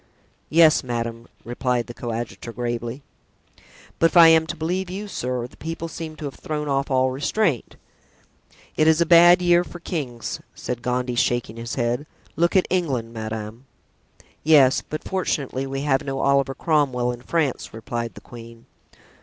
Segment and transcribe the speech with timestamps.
[0.49, 3.03] "Yes, madame," replied the coadjutor, gravely.
[3.99, 6.89] "But if I am to believe you, sir, the people seem to have thrown off
[6.89, 7.75] all restraint."
[8.75, 13.13] "It is a bad year for kings," said Gondy, shaking his head; "look at England,
[13.13, 13.67] madame."
[14.43, 18.65] "Yes; but fortunately we have no Oliver Cromwell in France," replied the queen.